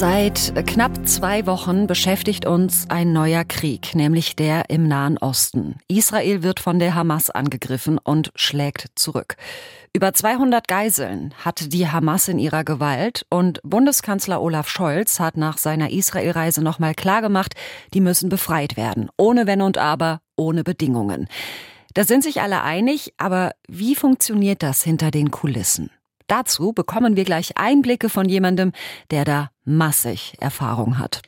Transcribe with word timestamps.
Seit 0.00 0.54
knapp 0.66 1.06
zwei 1.06 1.44
Wochen 1.44 1.86
beschäftigt 1.86 2.46
uns 2.46 2.88
ein 2.88 3.12
neuer 3.12 3.44
Krieg, 3.44 3.94
nämlich 3.94 4.34
der 4.34 4.70
im 4.70 4.88
Nahen 4.88 5.18
Osten. 5.18 5.74
Israel 5.88 6.42
wird 6.42 6.58
von 6.58 6.78
der 6.78 6.94
Hamas 6.94 7.28
angegriffen 7.28 7.98
und 7.98 8.32
schlägt 8.34 8.86
zurück. 8.94 9.36
Über 9.92 10.14
200 10.14 10.66
Geiseln 10.66 11.34
hatte 11.44 11.68
die 11.68 11.86
Hamas 11.86 12.28
in 12.28 12.38
ihrer 12.38 12.64
Gewalt 12.64 13.26
und 13.28 13.60
Bundeskanzler 13.62 14.40
Olaf 14.40 14.70
Scholz 14.70 15.20
hat 15.20 15.36
nach 15.36 15.58
seiner 15.58 15.90
Israelreise 15.90 16.62
nochmal 16.62 16.94
klargemacht, 16.94 17.52
die 17.92 18.00
müssen 18.00 18.30
befreit 18.30 18.78
werden. 18.78 19.10
Ohne 19.18 19.46
Wenn 19.46 19.60
und 19.60 19.76
Aber, 19.76 20.22
ohne 20.34 20.64
Bedingungen. 20.64 21.28
Da 21.92 22.04
sind 22.04 22.24
sich 22.24 22.40
alle 22.40 22.62
einig, 22.62 23.12
aber 23.18 23.50
wie 23.68 23.94
funktioniert 23.94 24.62
das 24.62 24.82
hinter 24.82 25.10
den 25.10 25.30
Kulissen? 25.30 25.90
Dazu 26.30 26.72
bekommen 26.72 27.16
wir 27.16 27.24
gleich 27.24 27.56
Einblicke 27.56 28.08
von 28.08 28.28
jemandem, 28.28 28.70
der 29.10 29.24
da 29.24 29.50
massig 29.64 30.36
Erfahrung 30.38 31.00
hat. 31.00 31.22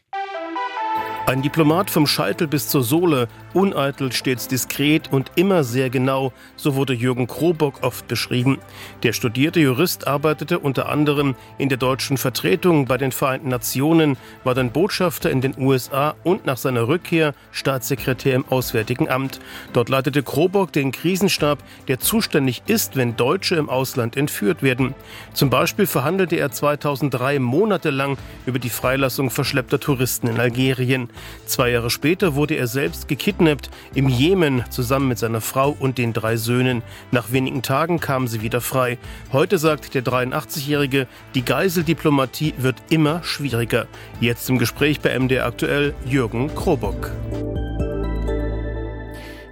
Ein 1.24 1.40
Diplomat 1.40 1.88
vom 1.88 2.08
Scheitel 2.08 2.48
bis 2.48 2.66
zur 2.66 2.82
Sohle, 2.82 3.28
uneitel, 3.54 4.10
stets 4.10 4.48
diskret 4.48 5.12
und 5.12 5.30
immer 5.36 5.62
sehr 5.62 5.88
genau, 5.88 6.32
so 6.56 6.74
wurde 6.74 6.94
Jürgen 6.94 7.28
Krobock 7.28 7.84
oft 7.84 8.08
beschrieben. 8.08 8.58
Der 9.04 9.12
studierte 9.12 9.60
Jurist 9.60 10.08
arbeitete 10.08 10.58
unter 10.58 10.88
anderem 10.88 11.36
in 11.58 11.68
der 11.68 11.78
deutschen 11.78 12.16
Vertretung 12.16 12.86
bei 12.86 12.98
den 12.98 13.12
Vereinten 13.12 13.50
Nationen, 13.50 14.16
war 14.42 14.54
dann 14.54 14.72
Botschafter 14.72 15.30
in 15.30 15.40
den 15.40 15.54
USA 15.56 16.16
und 16.24 16.44
nach 16.44 16.56
seiner 16.56 16.88
Rückkehr 16.88 17.34
Staatssekretär 17.52 18.34
im 18.34 18.44
Auswärtigen 18.48 19.08
Amt. 19.08 19.38
Dort 19.72 19.90
leitete 19.90 20.24
Krobock 20.24 20.72
den 20.72 20.90
Krisenstab, 20.90 21.60
der 21.86 22.00
zuständig 22.00 22.64
ist, 22.66 22.96
wenn 22.96 23.14
Deutsche 23.14 23.54
im 23.54 23.70
Ausland 23.70 24.16
entführt 24.16 24.64
werden. 24.64 24.92
Zum 25.34 25.50
Beispiel 25.50 25.86
verhandelte 25.86 26.34
er 26.34 26.50
2003 26.50 27.38
monatelang 27.38 28.18
über 28.44 28.58
die 28.58 28.70
Freilassung 28.70 29.30
verschleppter 29.30 29.78
Touristen 29.78 30.26
in 30.26 30.40
Algerien. 30.40 31.11
Zwei 31.46 31.70
Jahre 31.70 31.90
später 31.90 32.34
wurde 32.34 32.54
er 32.54 32.66
selbst 32.66 33.08
gekidnappt 33.08 33.70
im 33.94 34.08
Jemen 34.08 34.64
zusammen 34.70 35.08
mit 35.08 35.18
seiner 35.18 35.40
Frau 35.40 35.76
und 35.78 35.98
den 35.98 36.12
drei 36.12 36.36
Söhnen. 36.36 36.82
Nach 37.10 37.32
wenigen 37.32 37.62
Tagen 37.62 38.00
kamen 38.00 38.28
sie 38.28 38.42
wieder 38.42 38.60
frei. 38.60 38.98
Heute 39.32 39.58
sagt 39.58 39.94
der 39.94 40.04
83-Jährige, 40.04 41.06
die 41.34 41.44
Geiseldiplomatie 41.44 42.54
wird 42.58 42.76
immer 42.90 43.22
schwieriger. 43.22 43.86
Jetzt 44.20 44.48
im 44.48 44.58
Gespräch 44.58 45.00
bei 45.00 45.18
MDR 45.18 45.46
aktuell 45.46 45.94
Jürgen 46.04 46.54
Krobock. 46.54 47.10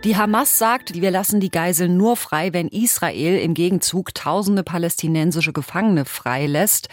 Die 0.03 0.17
Hamas 0.17 0.59
sagt, 0.59 0.95
wir 0.99 1.11
lassen 1.11 1.41
die 1.41 1.51
Geiseln 1.51 1.99
nur 1.99 2.17
frei, 2.17 2.55
wenn 2.55 2.69
Israel 2.69 3.39
im 3.39 3.53
Gegenzug 3.53 4.15
tausende 4.15 4.63
palästinensische 4.63 5.53
Gefangene 5.53 6.07
freilässt. 6.07 6.89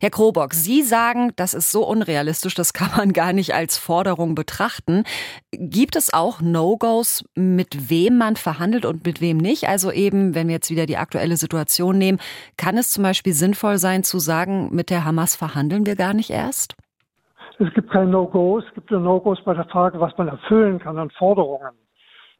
Herr 0.00 0.10
Krobock, 0.10 0.54
Sie 0.54 0.82
sagen, 0.82 1.32
das 1.34 1.54
ist 1.54 1.72
so 1.72 1.84
unrealistisch, 1.84 2.54
das 2.54 2.72
kann 2.72 2.90
man 2.96 3.12
gar 3.12 3.32
nicht 3.32 3.52
als 3.52 3.78
Forderung 3.78 4.36
betrachten. 4.36 5.02
Gibt 5.50 5.96
es 5.96 6.14
auch 6.14 6.40
No-Gos, 6.40 7.24
mit 7.34 7.90
wem 7.90 8.16
man 8.16 8.36
verhandelt 8.36 8.84
und 8.84 9.04
mit 9.04 9.20
wem 9.20 9.38
nicht? 9.38 9.68
Also 9.68 9.90
eben, 9.90 10.36
wenn 10.36 10.46
wir 10.46 10.54
jetzt 10.54 10.70
wieder 10.70 10.86
die 10.86 10.98
aktuelle 10.98 11.36
Situation 11.36 11.98
nehmen, 11.98 12.20
kann 12.56 12.78
es 12.78 12.90
zum 12.90 13.02
Beispiel 13.02 13.32
sinnvoll 13.32 13.78
sein 13.78 14.04
zu 14.04 14.20
sagen, 14.20 14.68
mit 14.72 14.88
der 14.88 15.04
Hamas 15.04 15.34
verhandeln 15.34 15.84
wir 15.84 15.96
gar 15.96 16.14
nicht 16.14 16.30
erst? 16.30 16.76
Es 17.58 17.74
gibt 17.74 17.90
keine 17.90 18.08
No-Gos, 18.08 18.62
es 18.68 18.74
gibt 18.74 18.92
nur 18.92 19.00
No-Gos 19.00 19.40
bei 19.44 19.54
der 19.54 19.64
Frage, 19.64 19.98
was 19.98 20.16
man 20.16 20.28
erfüllen 20.28 20.78
kann 20.78 20.96
an 20.96 21.10
Forderungen. 21.10 21.72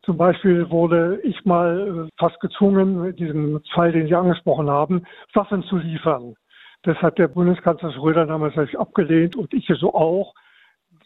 Zum 0.05 0.17
Beispiel 0.17 0.69
wurde 0.69 1.21
ich 1.23 1.45
mal 1.45 2.07
äh, 2.07 2.11
fast 2.19 2.41
gezwungen, 2.41 3.05
in 3.05 3.17
diesem 3.17 3.61
Fall, 3.73 3.93
den 3.93 4.09
Sie 4.09 4.15
angesprochen 4.15 4.69
haben, 4.69 5.07
Waffen 5.33 5.63
zu 5.65 5.77
liefern. 5.77 6.35
Das 6.83 6.97
hat 6.99 7.19
der 7.19 7.29
Bundeskanzler 7.29 7.93
Schröder 7.93 8.27
damals 8.27 8.57
abgelehnt 8.75 9.37
und 9.37 9.53
ich 9.55 9.71
so 9.79 9.95
auch. 9.95 10.35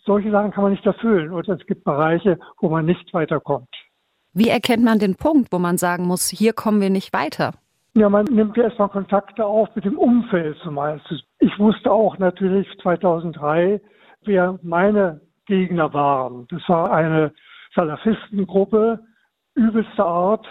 Solche 0.05 0.31
Sachen 0.31 0.53
kann 0.53 0.63
man 0.63 0.73
nicht 0.73 0.87
erfüllen 0.87 1.33
und 1.33 1.49
es 1.49 1.67
gibt 1.67 1.85
Bereiche, 1.85 2.39
wo 2.61 2.71
man 2.71 2.87
nicht 2.87 3.13
weiterkommt. 3.13 3.69
Wie 4.33 4.49
erkennt 4.49 4.85
man 4.85 4.99
den 4.99 5.17
Punkt, 5.17 5.53
wo 5.53 5.59
man 5.59 5.77
sagen 5.77 6.07
muss, 6.07 6.29
hier 6.29 6.53
kommen 6.53 6.81
wir 6.81 6.91
nicht 6.91 7.13
weiter? 7.13 7.55
Ja, 7.95 8.09
man 8.09 8.27
nimmt 8.27 8.57
ja 8.57 8.65
erstmal 8.65 8.91
Kontakte 8.91 9.45
auf 9.45 9.75
mit 9.75 9.85
dem 9.85 9.99
Umfeld 9.99 10.57
zumeist. 10.63 11.05
Ich 11.39 11.59
wusste 11.59 11.91
auch 11.91 12.19
natürlich 12.19 12.69
2003, 12.83 13.81
wer 14.25 14.59
meine 14.63 15.21
Gegner 15.47 15.93
waren. 15.93 16.47
Das 16.51 16.63
war 16.69 16.93
eine 16.93 17.33
Salafistengruppe 17.77 18.99
übelster 19.55 20.07
Art. 20.07 20.47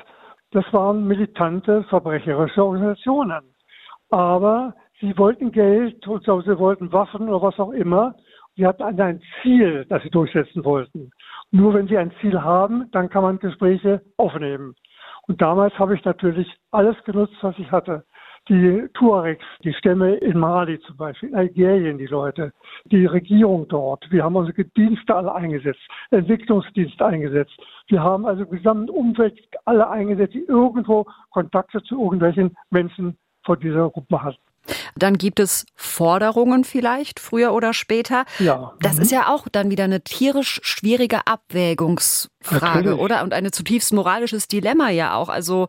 Das 0.51 0.63
waren 0.71 1.05
militante, 1.07 1.83
verbrecherische 1.89 2.63
Organisationen. 2.63 3.43
Aber 4.09 4.75
sie 5.01 5.17
wollten 5.17 5.51
Geld 5.51 6.07
und 6.07 6.23
sie 6.23 6.59
wollten 6.59 6.93
Waffen 6.93 7.27
oder 7.27 7.41
was 7.41 7.59
auch 7.59 7.71
immer. 7.71 8.15
Sie 8.55 8.65
hatten 8.65 8.83
ein 8.83 9.21
Ziel, 9.41 9.85
das 9.89 10.01
sie 10.03 10.09
durchsetzen 10.09 10.63
wollten. 10.63 11.11
Nur 11.51 11.73
wenn 11.73 11.87
sie 11.87 11.97
ein 11.97 12.13
Ziel 12.21 12.41
haben, 12.41 12.89
dann 12.91 13.09
kann 13.09 13.23
man 13.23 13.39
Gespräche 13.39 14.01
aufnehmen. 14.15 14.75
Und 15.27 15.41
damals 15.41 15.77
habe 15.77 15.95
ich 15.95 16.05
natürlich 16.05 16.47
alles 16.71 16.95
genutzt, 17.03 17.35
was 17.41 17.57
ich 17.57 17.69
hatte 17.71 18.05
die 18.50 18.88
Tuaregs, 18.94 19.45
die 19.63 19.73
Stämme 19.73 20.16
in 20.16 20.38
Mali 20.38 20.79
zum 20.81 20.97
Beispiel, 20.97 21.29
in 21.29 21.35
Algerien 21.35 21.97
die 21.97 22.06
Leute, 22.06 22.51
die 22.85 23.06
Regierung 23.06 23.67
dort. 23.67 24.06
Wir 24.11 24.23
haben 24.23 24.35
unsere 24.35 24.66
Dienste 24.66 25.16
alle 25.16 25.33
eingesetzt, 25.33 25.81
Entwicklungsdienste 26.11 27.05
eingesetzt. 27.05 27.57
Wir 27.88 28.03
haben 28.03 28.25
also 28.25 28.45
gesamten 28.45 28.89
Umwelt 28.89 29.39
alle 29.66 29.89
eingesetzt, 29.89 30.34
die 30.34 30.45
irgendwo 30.45 31.05
Kontakte 31.31 31.81
zu 31.84 32.01
irgendwelchen 32.01 32.55
Menschen 32.69 33.17
von 33.44 33.59
dieser 33.59 33.89
Gruppe 33.89 34.22
hatten. 34.22 34.44
Dann 34.95 35.17
gibt 35.17 35.39
es 35.39 35.65
Forderungen 35.75 36.63
vielleicht, 36.63 37.19
früher 37.19 37.53
oder 37.53 37.73
später. 37.73 38.25
Ja. 38.39 38.73
Das 38.81 38.97
mhm. 38.97 39.01
ist 39.01 39.11
ja 39.11 39.27
auch 39.27 39.47
dann 39.51 39.69
wieder 39.69 39.83
eine 39.83 40.01
tierisch 40.01 40.59
schwierige 40.63 41.27
Abwägungsfrage, 41.27 42.65
Natürlich. 42.65 42.99
oder? 42.99 43.23
Und 43.23 43.33
ein 43.33 43.51
zutiefst 43.51 43.93
moralisches 43.93 44.47
Dilemma 44.47 44.89
ja 44.89 45.15
auch. 45.15 45.29
Also, 45.29 45.67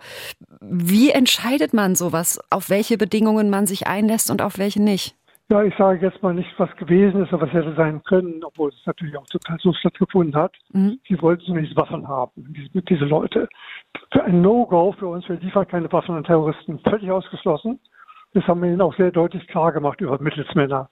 wie 0.60 1.10
entscheidet 1.10 1.74
man 1.74 1.94
sowas, 1.94 2.40
auf 2.50 2.70
welche 2.70 2.98
Bedingungen 2.98 3.50
man 3.50 3.66
sich 3.66 3.86
einlässt 3.86 4.30
und 4.30 4.42
auf 4.42 4.58
welche 4.58 4.82
nicht? 4.82 5.16
Ja, 5.48 5.62
ich 5.62 5.74
sage 5.76 6.04
jetzt 6.04 6.20
mal 6.24 6.34
nicht, 6.34 6.48
was 6.58 6.74
gewesen 6.74 7.22
ist, 7.22 7.32
aber 7.32 7.46
was 7.46 7.52
hätte 7.52 7.72
sein 7.76 8.02
können, 8.02 8.42
obwohl 8.42 8.70
es 8.70 8.84
natürlich 8.84 9.16
auch 9.16 9.26
total 9.26 9.56
so 9.60 9.72
stattgefunden 9.72 10.34
hat. 10.34 10.52
Mhm. 10.72 10.98
Sie 11.06 11.22
wollten 11.22 11.44
zunächst 11.44 11.76
Waffen 11.76 12.08
haben, 12.08 12.32
diese, 12.36 12.82
diese 12.82 13.04
Leute. 13.04 13.48
Für 14.10 14.24
ein 14.24 14.42
No-Go 14.42 14.92
für 14.98 15.06
uns, 15.06 15.28
wir 15.28 15.36
liefern 15.36 15.68
keine 15.68 15.92
Waffen 15.92 16.16
an 16.16 16.24
Terroristen, 16.24 16.80
völlig 16.80 17.12
ausgeschlossen. 17.12 17.78
Das 18.36 18.46
haben 18.46 18.60
wir 18.60 18.68
ihnen 18.68 18.82
auch 18.82 18.94
sehr 18.96 19.10
deutlich 19.10 19.46
klar 19.48 19.72
gemacht 19.72 19.98
über 20.02 20.20
Mittelsmänner. 20.20 20.90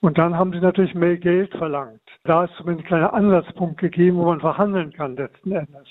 Und 0.00 0.18
dann 0.18 0.36
haben 0.36 0.50
sie 0.52 0.58
natürlich 0.58 0.92
mehr 0.92 1.18
Geld 1.18 1.52
verlangt. 1.52 2.00
Da 2.24 2.46
ist 2.46 2.54
zumindest 2.56 2.86
ein 2.86 2.88
kleiner 2.88 3.14
Ansatzpunkt 3.14 3.78
gegeben, 3.78 4.16
wo 4.16 4.24
man 4.24 4.40
verhandeln 4.40 4.92
kann 4.92 5.14
letzten 5.14 5.52
Endes. 5.52 5.86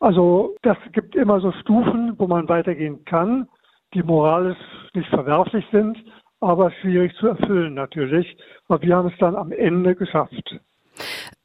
Also 0.00 0.56
das 0.62 0.78
gibt 0.92 1.14
immer 1.16 1.38
so 1.40 1.52
Stufen, 1.60 2.14
wo 2.16 2.26
man 2.26 2.48
weitergehen 2.48 3.04
kann, 3.04 3.46
die 3.92 4.02
moralisch 4.02 4.56
nicht 4.94 5.10
verwerflich 5.10 5.66
sind, 5.70 6.02
aber 6.40 6.70
schwierig 6.80 7.14
zu 7.16 7.26
erfüllen 7.26 7.74
natürlich. 7.74 8.34
Aber 8.68 8.80
wir 8.80 8.96
haben 8.96 9.08
es 9.08 9.18
dann 9.18 9.36
am 9.36 9.52
Ende 9.52 9.94
geschafft. 9.94 10.58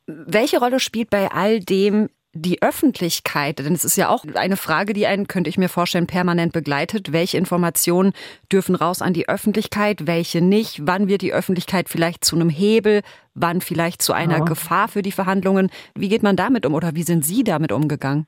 Welche 0.05 0.59
Rolle 0.59 0.79
spielt 0.79 1.09
bei 1.09 1.29
all 1.29 1.59
dem 1.59 2.07
die 2.41 2.61
Öffentlichkeit, 2.61 3.59
denn 3.59 3.73
es 3.73 3.83
ist 3.83 3.97
ja 3.97 4.09
auch 4.09 4.23
eine 4.35 4.57
Frage, 4.57 4.93
die 4.93 5.07
einen, 5.07 5.27
könnte 5.27 5.49
ich 5.49 5.57
mir 5.57 5.69
vorstellen, 5.69 6.07
permanent 6.07 6.53
begleitet. 6.53 7.11
Welche 7.11 7.37
Informationen 7.37 8.13
dürfen 8.51 8.75
raus 8.75 9.01
an 9.01 9.13
die 9.13 9.27
Öffentlichkeit, 9.27 10.07
welche 10.07 10.41
nicht? 10.41 10.85
Wann 10.85 11.07
wird 11.07 11.21
die 11.21 11.33
Öffentlichkeit 11.33 11.89
vielleicht 11.89 12.23
zu 12.23 12.35
einem 12.35 12.49
Hebel? 12.49 13.01
Wann 13.33 13.61
vielleicht 13.61 14.01
zu 14.01 14.13
einer 14.13 14.39
ja. 14.39 14.45
Gefahr 14.45 14.87
für 14.87 15.01
die 15.01 15.11
Verhandlungen? 15.11 15.69
Wie 15.95 16.09
geht 16.09 16.23
man 16.23 16.35
damit 16.35 16.65
um 16.65 16.73
oder 16.73 16.95
wie 16.95 17.03
sind 17.03 17.25
Sie 17.25 17.43
damit 17.43 17.71
umgegangen? 17.71 18.27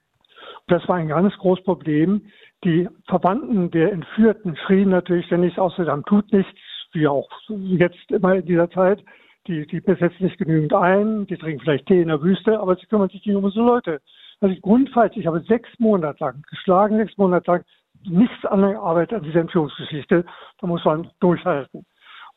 Das 0.67 0.87
war 0.87 0.97
ein 0.97 1.07
ganz 1.07 1.33
großes 1.37 1.63
Problem. 1.65 2.21
Die 2.63 2.87
Verwandten 3.07 3.71
der 3.71 3.91
Entführten 3.91 4.55
schrien 4.65 4.89
natürlich 4.89 5.25
ständig 5.27 5.57
aus, 5.57 5.75
Saddam 5.77 6.03
tut 6.05 6.31
nichts, 6.33 6.59
wie 6.93 7.07
auch 7.07 7.29
jetzt 7.47 8.11
immer 8.11 8.35
in 8.35 8.45
dieser 8.45 8.69
Zeit 8.69 9.03
die, 9.49 9.65
die 9.65 9.81
besetzen 9.81 10.23
nicht 10.23 10.37
genügend 10.37 10.73
ein, 10.73 11.25
die 11.27 11.37
trinken 11.37 11.61
vielleicht 11.61 11.87
Tee 11.87 12.01
in 12.01 12.07
der 12.07 12.21
Wüste, 12.21 12.59
aber 12.59 12.75
sie 12.75 12.85
kümmern 12.85 13.09
sich 13.09 13.25
nicht 13.25 13.35
um 13.35 13.43
unsere 13.43 13.65
Leute. 13.65 14.01
Also 14.39 14.55
grundfalls, 14.61 15.17
ich 15.17 15.27
habe 15.27 15.41
sechs 15.41 15.67
Monate 15.79 16.23
lang, 16.23 16.41
geschlagen 16.49 16.97
sechs 16.97 17.17
Monate 17.17 17.51
lang, 17.51 17.63
nichts 18.05 18.45
angearbeitet 18.45 19.17
an 19.17 19.23
dieser 19.23 19.41
Entführungsgeschichte. 19.41 20.23
Da 20.61 20.67
muss 20.67 20.85
man 20.85 21.09
durchhalten. 21.19 21.85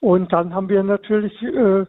Und 0.01 0.33
dann 0.33 0.53
haben 0.53 0.69
wir 0.69 0.83
natürlich 0.83 1.41
äh, 1.43 1.85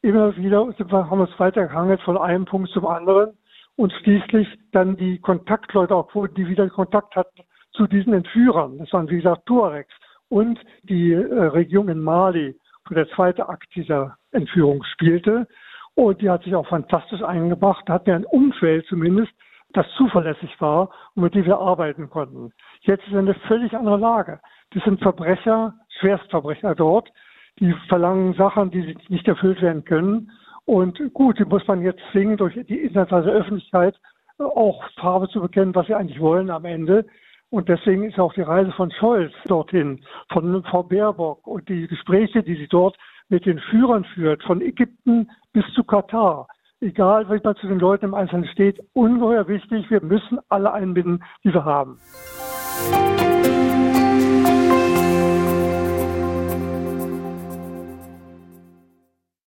immer 0.00 0.36
wieder, 0.36 0.66
haben 0.90 1.20
uns 1.20 1.38
weitergehangelt 1.38 2.00
von 2.00 2.18
einem 2.18 2.44
Punkt 2.44 2.70
zum 2.70 2.86
anderen 2.86 3.38
und 3.76 3.92
schließlich 4.02 4.48
dann 4.72 4.96
die 4.96 5.20
Kontaktleute 5.20 5.94
auch, 5.94 6.10
die 6.36 6.48
wieder 6.48 6.68
Kontakt 6.70 7.14
hatten 7.14 7.42
zu 7.72 7.86
diesen 7.86 8.14
Entführern. 8.14 8.78
Das 8.78 8.92
waren, 8.92 9.08
wie 9.08 9.16
gesagt, 9.16 9.46
Tuaregs 9.46 9.94
und 10.28 10.58
die 10.82 11.12
äh, 11.12 11.44
Regierung 11.44 11.88
in 11.88 12.00
Mali 12.00 12.56
der 12.90 13.08
zweite 13.10 13.48
Akt 13.48 13.74
dieser 13.74 14.16
Entführung 14.32 14.82
spielte. 14.84 15.46
Und 15.94 16.20
die 16.20 16.30
hat 16.30 16.42
sich 16.44 16.54
auch 16.54 16.66
fantastisch 16.66 17.22
eingebracht, 17.22 17.88
hat 17.88 18.06
mir 18.06 18.14
ein 18.14 18.24
Umfeld 18.24 18.86
zumindest, 18.86 19.32
das 19.74 19.86
zuverlässig 19.96 20.60
war 20.60 20.90
und 21.14 21.22
mit 21.22 21.34
dem 21.34 21.44
wir 21.44 21.58
arbeiten 21.58 22.10
konnten. 22.10 22.52
Jetzt 22.82 23.06
ist 23.06 23.14
eine 23.14 23.34
völlig 23.46 23.74
andere 23.74 23.98
Lage. 23.98 24.40
Das 24.72 24.82
sind 24.84 25.00
Verbrecher, 25.00 25.74
Schwerstverbrecher 26.00 26.74
dort, 26.74 27.10
die 27.58 27.74
verlangen 27.88 28.34
Sachen, 28.34 28.70
die 28.70 28.96
nicht 29.08 29.28
erfüllt 29.28 29.60
werden 29.60 29.84
können. 29.84 30.30
Und 30.64 31.00
gut, 31.12 31.38
die 31.38 31.44
muss 31.44 31.66
man 31.66 31.82
jetzt 31.82 32.02
zwingen, 32.12 32.36
durch 32.36 32.54
die 32.54 32.80
internationale 32.80 33.32
Öffentlichkeit 33.32 33.98
auch 34.38 34.82
Farbe 34.98 35.28
zu 35.28 35.40
bekennen, 35.40 35.74
was 35.74 35.86
sie 35.86 35.94
eigentlich 35.94 36.20
wollen 36.20 36.50
am 36.50 36.64
Ende. 36.64 37.06
Und 37.52 37.68
deswegen 37.68 38.04
ist 38.04 38.18
auch 38.18 38.32
die 38.32 38.40
Reise 38.40 38.72
von 38.72 38.90
Scholz 38.92 39.30
dorthin, 39.44 40.00
von 40.32 40.64
Frau 40.64 40.82
Baerbock 40.84 41.46
und 41.46 41.68
die 41.68 41.86
Gespräche, 41.86 42.42
die 42.42 42.54
sie 42.54 42.66
dort 42.66 42.96
mit 43.28 43.44
den 43.44 43.58
Führern 43.58 44.06
führt, 44.14 44.42
von 44.44 44.62
Ägypten 44.62 45.30
bis 45.52 45.64
zu 45.74 45.84
Katar, 45.84 46.48
egal 46.80 47.28
wie 47.28 47.38
man 47.44 47.54
zu 47.56 47.66
den 47.66 47.78
Leuten 47.78 48.06
im 48.06 48.14
Einzelnen 48.14 48.46
steht, 48.46 48.80
ungeheuer 48.94 49.46
wichtig. 49.48 49.90
Wir 49.90 50.02
müssen 50.02 50.38
alle 50.48 50.72
einbinden, 50.72 51.22
die 51.44 51.52
wir 51.52 51.62
haben. 51.62 51.98